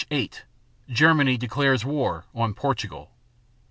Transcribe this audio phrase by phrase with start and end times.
[0.09, 0.45] 8
[0.89, 3.11] Germany declares war on Portugal.